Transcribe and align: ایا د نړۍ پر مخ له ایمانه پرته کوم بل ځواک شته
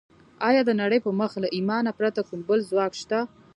ایا 0.47 0.61
د 0.65 0.71
نړۍ 0.81 0.99
پر 1.05 1.11
مخ 1.19 1.31
له 1.43 1.47
ایمانه 1.57 1.91
پرته 1.99 2.21
کوم 2.27 2.39
بل 2.47 2.59
ځواک 2.69 2.93
شته 3.01 3.19